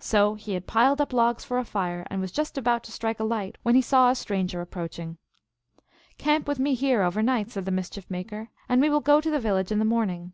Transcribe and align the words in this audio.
So 0.00 0.34
he 0.34 0.54
had 0.54 0.66
piled 0.66 1.00
up 1.00 1.12
logs 1.12 1.44
for 1.44 1.56
a 1.56 1.64
fire, 1.64 2.04
and 2.10 2.20
was 2.20 2.32
just 2.32 2.58
about 2.58 2.82
to 2.82 2.90
strike 2.90 3.20
a 3.20 3.22
light, 3.22 3.56
when 3.62 3.76
he 3.76 3.80
saw 3.80 4.10
a 4.10 4.16
stranger 4.16 4.60
approaching." 4.60 5.16
Camp 6.18 6.48
with 6.48 6.58
me 6.58 6.74
here 6.74 7.02
over 7.02 7.22
night," 7.22 7.52
said 7.52 7.66
the 7.66 7.70
Mischief 7.70 8.10
Maker," 8.10 8.48
and 8.68 8.80
we 8.80 8.90
will 8.90 8.98
go 8.98 9.20
to 9.20 9.30
the 9.30 9.38
village 9.38 9.70
in 9.70 9.78
the 9.78 9.84
morning." 9.84 10.32